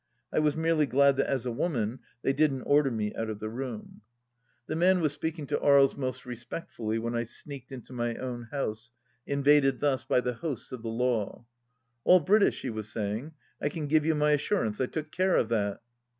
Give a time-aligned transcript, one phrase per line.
[0.33, 3.49] I was merely glad that, as a woman, they didn't order me out of the
[3.51, 4.01] room.
[4.65, 7.71] THE LAST DITCH 107 The man was speaking to Aries most respectfully when I sneaked
[7.71, 8.89] into my own house,
[9.27, 11.45] invaded thus by the hosts of the law."
[12.03, 14.81] All British 1" he was saying." I can give you my assurance.
[14.81, 15.81] I took care of that."